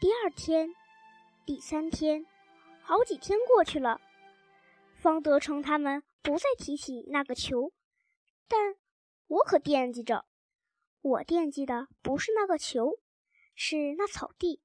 [0.00, 0.74] 第二天，
[1.44, 2.24] 第三天，
[2.80, 4.00] 好几天过去了，
[4.94, 7.74] 方德成他们不再提起那个球，
[8.48, 8.76] 但
[9.26, 10.24] 我可惦记着。
[11.02, 12.98] 我惦记的不是那个球，
[13.54, 14.62] 是那草地，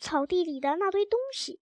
[0.00, 1.60] 草地里的那堆东西。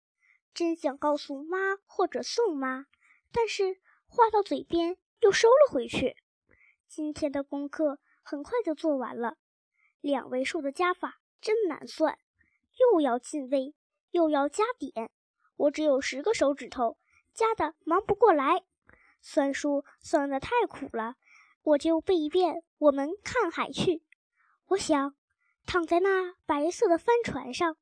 [0.52, 2.88] 真想告诉妈或者宋妈，
[3.32, 6.16] 但是话到嘴边又收了回去。
[6.88, 9.38] 今天的功课很快就做完了，
[10.02, 12.18] 两位数的加法真难算。
[12.78, 13.74] 又要进位，
[14.12, 15.10] 又要加点，
[15.56, 16.98] 我只有十个手指头，
[17.34, 18.64] 加的忙不过来。
[19.22, 21.16] 算术算的太苦了，
[21.64, 22.64] 我就背一遍。
[22.78, 24.04] 我们看海去。
[24.68, 25.16] 我想
[25.66, 27.78] 躺在那白色的帆船上，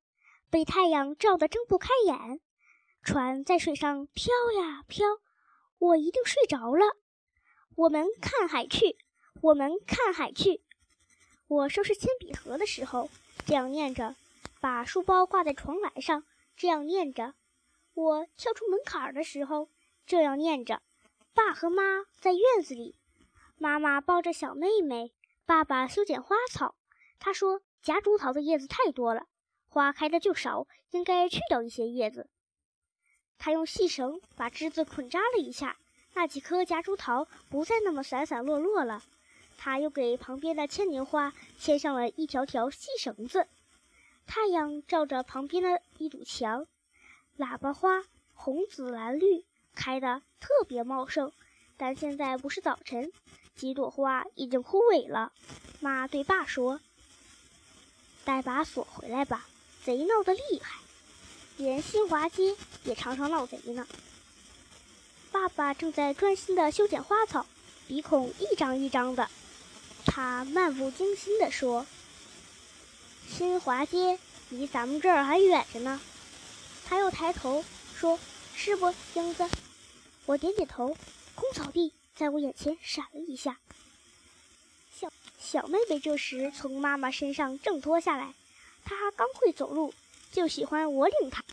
[0.49, 2.39] 被太阳照得睁不开眼，
[3.01, 5.05] 船在水上飘呀飘，
[5.79, 6.97] 我一定睡着了。
[7.75, 8.97] 我们看海去，
[9.41, 10.61] 我们看海去。
[11.47, 13.09] 我收拾铅笔盒的时候，
[13.45, 14.15] 这样念着。
[14.63, 16.23] 把书包挂在床栏上，
[16.55, 17.33] 这样念着。
[17.95, 19.67] 我跳出门槛儿的时候，
[20.05, 20.81] 这样念着。
[21.33, 22.95] 爸和妈在院子里，
[23.57, 25.11] 妈妈抱着小妹妹，
[25.45, 26.75] 爸爸修剪花草。
[27.19, 29.27] 他说夹竹桃的叶子太多了，
[29.67, 32.29] 花开的就少，应该去掉一些叶子。
[33.37, 35.75] 他用细绳把枝子捆扎了一下，
[36.13, 39.03] 那几棵夹竹桃不再那么散散落落了。
[39.57, 43.49] 他又给旁边的牵牛花牵上了一条条细绳子。
[44.25, 46.65] 太阳照着旁边的一堵墙，
[47.37, 51.31] 喇叭花红紫蓝绿开得特别茂盛。
[51.77, 53.11] 但现在不是早晨，
[53.55, 55.31] 几朵花已经枯萎了。
[55.79, 56.79] 妈对爸说
[58.23, 59.47] ：“带把锁回来吧，
[59.83, 60.79] 贼闹得厉害，
[61.57, 63.87] 连新华街也常常闹贼呢。”
[65.31, 67.45] 爸爸正在专心地修剪花草，
[67.87, 69.29] 鼻孔一张一张的。
[70.05, 71.85] 他漫不经心地说。
[73.29, 75.99] 新华街离咱们这儿还远着呢。
[76.85, 77.63] 他又抬头
[77.95, 78.19] 说
[78.55, 79.49] ：“是不，英子？”
[80.25, 80.95] 我点点头。
[81.35, 83.57] 空草地在我眼前闪了一下。
[84.93, 88.33] 小小妹妹这时从妈妈身上挣脱下来，
[88.85, 89.93] 她刚会走路，
[90.31, 91.43] 就喜欢我领她。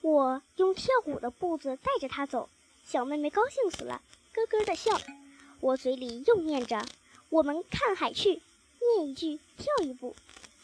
[0.00, 2.48] 我用跳舞的步子带着她走，
[2.86, 4.00] 小妹妹高兴死了，
[4.32, 5.00] 咯咯的笑。
[5.60, 6.86] 我嘴里又念着
[7.30, 8.40] ：“我们看海去。”
[8.96, 10.14] 念一句，跳一步。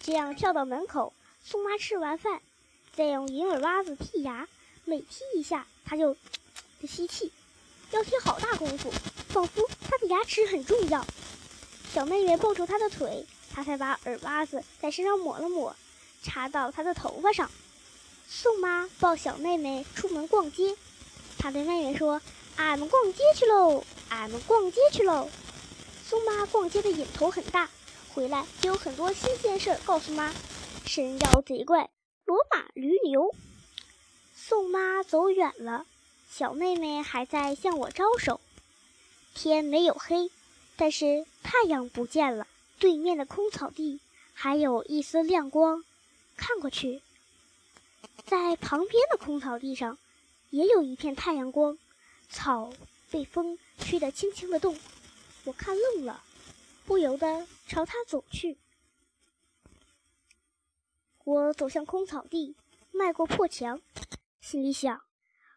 [0.03, 1.12] 这样跳到门口，
[1.44, 2.41] 宋妈吃完饭，
[2.97, 4.49] 再用银耳挖子剔牙，
[4.87, 6.16] 每剔一下，她就
[6.81, 7.31] 的吸气，
[7.91, 8.91] 要剔好大功夫，
[9.28, 11.05] 仿佛她的牙齿很重要。
[11.93, 15.77] 小妹妹抱住她的腿，她才把耳挖子在身上抹了抹，
[16.22, 17.50] 插到她的头发上。
[18.27, 20.77] 宋妈抱小妹妹出门逛街，
[21.37, 22.22] 她对妹妹说
[22.56, 25.28] ：“俺们逛街去喽，俺们逛街去喽。”
[26.09, 27.69] 宋妈逛街的瘾头很大。
[28.12, 30.34] 回来就有很多新鲜事儿告诉妈，
[30.84, 31.91] 神妖贼怪、
[32.26, 33.34] 骡马驴牛。
[34.34, 35.87] 宋妈走远了，
[36.28, 38.41] 小妹妹还在向我招手。
[39.32, 40.31] 天没有黑，
[40.76, 42.47] 但是太阳不见了。
[42.81, 44.00] 对面的空草地
[44.32, 45.84] 还有一丝亮光，
[46.37, 47.03] 看过去，
[48.26, 49.99] 在旁边的空草地上
[50.49, 51.78] 也有一片太阳光，
[52.28, 52.72] 草
[53.10, 54.76] 被风吹得轻轻的动。
[55.44, 56.25] 我看愣了。
[56.91, 58.59] 不由得朝他走去。
[61.23, 62.56] 我走向空草地，
[62.91, 63.81] 迈过破墙，
[64.41, 65.00] 心里想：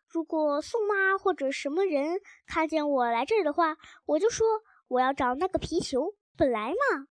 [0.05, 4.45] 如果宋妈或者什么人看见我来这儿的话，我就说
[4.87, 6.13] 我要找那个皮球。
[6.37, 7.07] 本来嘛，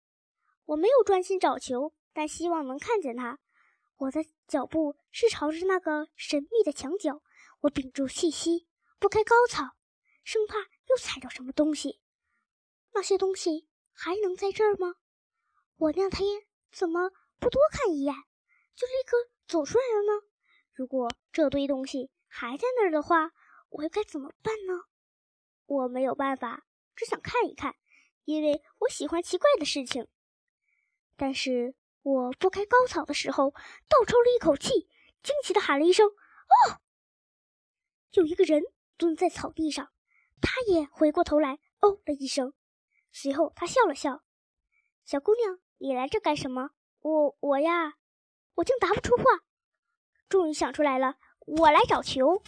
[0.66, 3.40] 我没有专心找球，但希望能看见它。
[3.98, 7.24] 我的脚步是朝着那个神秘的墙角。
[7.62, 8.68] 我屏住气息，
[9.00, 9.64] 拨开高草，
[10.24, 12.00] 生怕又踩着什么东西。
[12.94, 13.68] 那些东西。
[14.04, 14.96] 还能在这儿吗？
[15.78, 16.28] 我那天
[16.72, 18.16] 怎么不多看一眼，
[18.74, 19.16] 就立刻
[19.48, 20.28] 走出来了呢？
[20.74, 23.32] 如果这堆东西还在那儿的话，
[23.70, 24.86] 我又该怎么办呢？
[25.68, 27.76] 我没有办法，只想看一看，
[28.24, 30.08] 因为我喜欢奇怪的事情。
[31.16, 34.90] 但是我拨开高草的时候，倒抽了一口气，
[35.22, 36.82] 惊奇地喊了一声：“哦！”
[38.14, 38.64] 有一个人
[38.98, 39.92] 蹲在草地上，
[40.42, 42.56] 他也回过头来，哦了一声。
[43.12, 44.24] 随后，他笑了笑
[45.06, 46.72] ：“小姑娘，你来这干什么
[47.02, 47.38] ？”“我……
[47.40, 47.96] 我呀……”
[48.56, 49.24] 我竟答不出话。
[50.30, 52.44] 终于想出来了：“我来找球。”“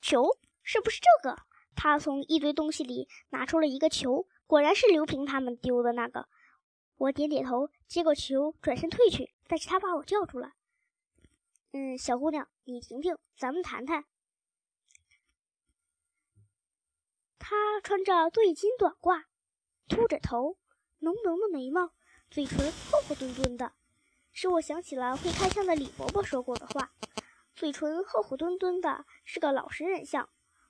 [0.00, 0.38] 球？
[0.62, 1.36] 是不是这个？”
[1.74, 6.28] 他从一堆东西里拿出了一个球，果然是刘平他们丢的那个。
[6.96, 9.34] 我点点头，接过球，转身退去。
[9.48, 10.52] 但是他把我叫住了
[11.72, 14.04] ：“嗯，小姑娘，你停停，咱们谈谈。”
[17.40, 19.24] 他穿着对襟短褂。
[19.88, 20.56] 秃着头，
[21.00, 21.92] 浓浓的眉毛，
[22.30, 23.72] 嘴唇厚厚墩墩的，
[24.32, 26.92] 使我想起了会开枪的李伯伯说过的话，
[27.54, 30.28] 嘴唇厚厚墩墩的，是个老实人相。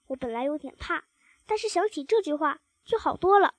[0.09, 1.05] 我本来有点怕，
[1.47, 3.55] 但是想起这句话就好多了。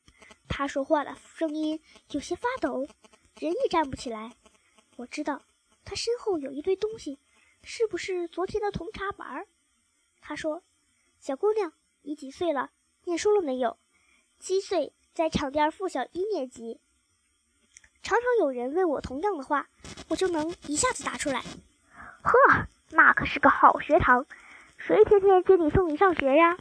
[0.47, 2.85] 他说话的声音有些发抖，
[3.39, 4.35] 人也站不起来。
[4.97, 5.41] 我知道
[5.83, 7.19] 他身后有一堆东西，
[7.63, 9.47] 是不是昨天的铜茶板？
[10.21, 10.63] 他说
[11.19, 12.71] ：“小姑娘，你几岁了？
[13.05, 13.77] 念书了没有？”
[14.39, 16.79] 七岁，在场店附小一年级。
[18.01, 19.69] 常常有人问我同样的话，
[20.09, 21.43] 我就能一下子答出来。
[22.23, 22.33] 呵，
[22.89, 24.25] 那可是个好学堂，
[24.77, 26.57] 谁天天接你送你上学呀？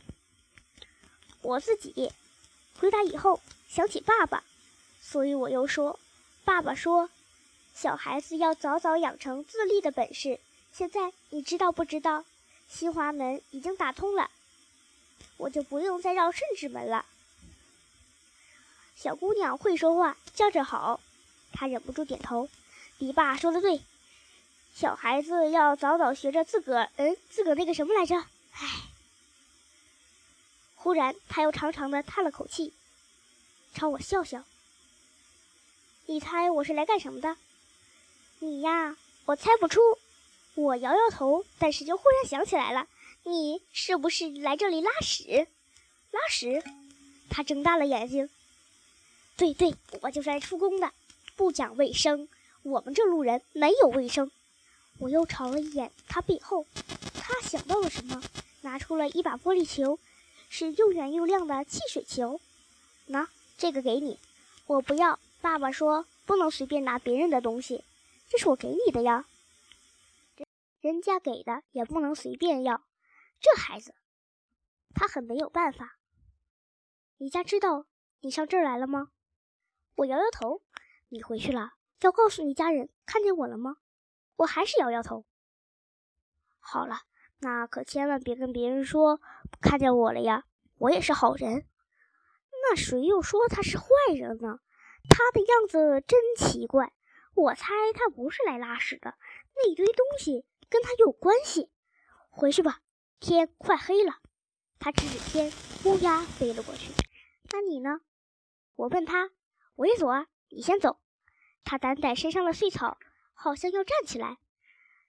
[1.40, 2.12] 我自己。
[2.78, 4.44] 回答以后想起爸爸，
[5.00, 5.98] 所以我又说
[6.44, 7.08] ：“爸爸说，
[7.74, 10.40] 小孩子要早早养成自立的本事。
[10.72, 12.24] 现在你知道不知道？
[12.68, 14.30] 新华门已经打通了，
[15.36, 17.06] 我就不用再绕顺治门了。”
[19.02, 21.00] 小姑娘会说话，叫着好，
[21.52, 22.48] 她忍不住点头。
[22.98, 23.80] 你爸说的对，
[24.76, 28.14] 小孩子要早早学着自个儿，嗯，自个儿那个什么来着？
[28.52, 28.68] 唉。
[30.76, 32.72] 忽然，他又长长的叹了口气，
[33.74, 34.44] 朝我笑笑。
[36.06, 37.36] 你猜我是来干什么的？
[38.38, 39.80] 你呀，我猜不出。
[40.54, 42.86] 我摇摇头，但是就忽然想起来了，
[43.24, 45.48] 你是不是来这里拉屎？
[46.12, 46.62] 拉屎？
[47.28, 48.30] 他睁大了眼睛。
[49.36, 50.92] 对对，我就是来出工的，
[51.36, 52.28] 不讲卫生。
[52.62, 54.30] 我们这路人没有卫生。
[54.98, 56.66] 我又瞅了一眼他背后，
[57.14, 58.22] 他想到了什么，
[58.60, 59.98] 拿出了一把玻璃球。
[60.54, 62.38] 是又圆又亮的汽水球，
[63.06, 63.26] 拿
[63.56, 64.18] 这个给你，
[64.66, 65.18] 我不要。
[65.40, 67.82] 爸爸说不能随便拿别人的东西，
[68.28, 69.24] 这是我给你的呀。
[70.82, 72.82] 人家给的也不能随便要。
[73.40, 73.94] 这孩子，
[74.94, 75.96] 他很没有办法。
[77.16, 77.86] 你家知道
[78.20, 79.08] 你上这儿来了吗？
[79.96, 80.62] 我摇摇头。
[81.08, 83.76] 你回去了要告诉你家人看见我了吗？
[84.36, 85.24] 我还是摇摇头。
[86.60, 87.02] 好了。
[87.44, 89.20] 那可千万别跟别人说
[89.60, 90.44] 看见我了呀！
[90.78, 91.66] 我也是好人。
[92.52, 94.60] 那谁又说他是坏人呢？
[95.08, 96.92] 他的样子真奇怪。
[97.34, 99.16] 我猜他不是来拉屎的，
[99.56, 101.68] 那堆东西跟他有关系。
[102.30, 102.78] 回去吧，
[103.18, 104.20] 天快黑了。
[104.78, 105.52] 他指指天，
[105.84, 106.92] 乌鸦飞了过去。
[107.50, 108.02] 那你呢？
[108.76, 109.32] 我问他。
[109.82, 111.00] 我也走啊，你先走。
[111.64, 112.98] 他掸掸身上的碎草，
[113.34, 114.38] 好像要站起来。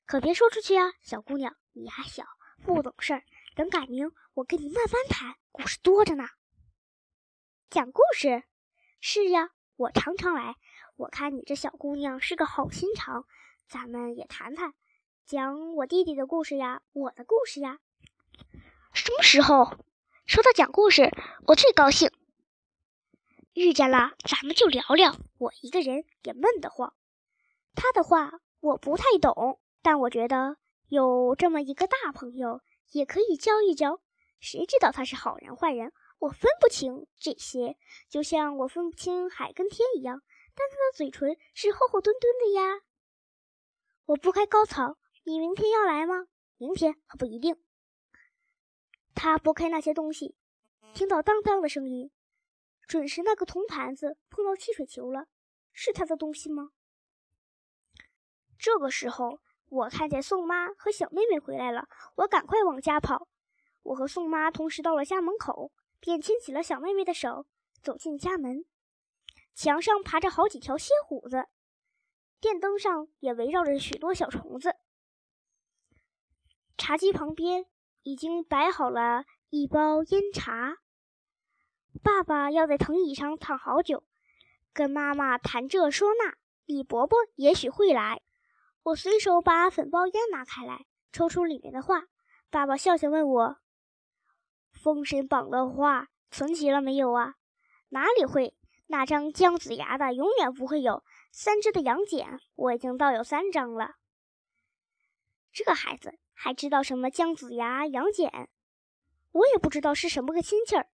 [0.08, 1.56] 可别说出去啊，小姑娘。
[1.74, 2.26] 你还小，
[2.64, 3.24] 不懂事儿。
[3.56, 5.36] 等改名，我跟你慢慢谈。
[5.52, 6.28] 故事多着呢。
[7.70, 8.46] 讲故事？
[9.00, 10.56] 是呀，我常常来。
[10.96, 13.28] 我看你这小姑娘是个好心肠，
[13.68, 14.74] 咱们也谈谈，
[15.24, 17.78] 讲我弟弟的故事呀，我的故事呀。
[18.92, 19.78] 什么时候？
[20.26, 21.12] 说到讲故事，
[21.46, 22.12] 我最高兴。
[23.54, 25.16] 遇见了，咱们就聊聊。
[25.38, 26.94] 我一个人也闷得慌。
[27.76, 30.58] 他的话我不太懂，但我觉得。
[30.90, 32.62] 有这么一个大朋友，
[32.92, 34.00] 也可以教一教。
[34.40, 35.92] 谁知道他是好人坏人？
[36.20, 37.78] 我分不清这些，
[38.10, 40.22] 就像我分不清海跟天一样。
[40.54, 42.82] 但他的嘴唇是厚厚墩墩的呀。
[44.06, 46.28] 我不开高草，你明天要来吗？
[46.58, 47.58] 明天还不一定。
[49.16, 50.36] 他拨开那些东西，
[50.94, 52.12] 听到当当的声音，
[52.88, 55.28] 准是那个铜盘子碰到汽水球了。
[55.72, 56.72] 是他的东西吗？
[58.58, 59.40] 这个时候。
[59.70, 63.28] 我看见宋妈和小妹妹回来了，我赶快往家跑。
[63.82, 67.48] 我和宋妈同时到了家门口，便牵起了小妹妹的手，
[67.82, 68.66] 走进家门。
[69.56, 71.48] 墙上爬着好几条蝎虎子，
[72.40, 74.76] 电灯上也围绕着许多小虫子。
[76.78, 77.66] 茶几旁边
[78.04, 80.78] 已经摆好了一包烟茶。
[82.04, 84.04] 爸爸要在藤椅上躺好久，
[84.74, 86.36] 跟妈妈谈这说那。
[86.66, 88.22] 李伯伯也许会来。
[88.84, 92.04] 我随手把粉包烟拿开来，抽出里面的画。
[92.50, 93.58] 爸爸笑笑问我
[94.72, 97.36] ：“封神榜的画存齐了没有啊
[97.90, 98.54] ？”“哪里会？
[98.88, 101.06] 那张姜子牙的永远不会有。
[101.32, 103.96] 三只的杨戬，我已经倒有三张了。”
[105.54, 108.50] 这孩子还知道什么姜子牙、杨戬？
[109.32, 110.88] 我也不知道是什么个亲戚儿。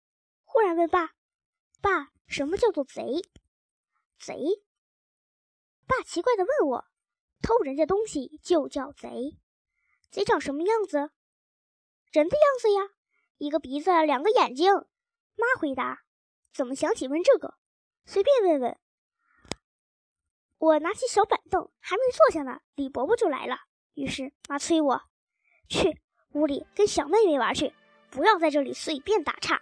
[0.52, 1.12] 忽然问爸
[1.80, 3.22] ：“爸，什么叫做贼
[4.20, 4.36] ？”“贼？”
[5.86, 6.86] 爸奇怪的问我。
[7.42, 9.38] 偷人家东西就叫贼，
[10.10, 11.12] 贼长什么样子？
[12.12, 12.82] 人的样子呀，
[13.38, 14.74] 一个鼻子，两个眼睛。
[14.74, 16.04] 妈回答
[16.52, 17.54] ：“怎么想起问这个？
[18.06, 18.78] 随便问问。”
[20.58, 23.56] 我拿起小板凳，还没坐下呢，李伯伯就来了。
[23.94, 25.02] 于是妈催我
[25.70, 26.02] 去
[26.34, 27.74] 屋里跟小妹妹玩去，
[28.10, 29.62] 不要在这里随便打岔。